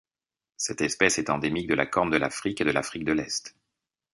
Cette 0.57 0.81
espèce 0.81 1.19
est 1.19 1.29
endémique 1.29 1.67
de 1.67 1.75
la 1.75 1.85
Corne 1.85 2.09
de 2.09 2.17
l'Afrique 2.17 2.59
et 2.61 2.65
de 2.65 2.71
l'Afrique 2.71 3.05
de 3.05 3.11
l'est. 3.13 3.55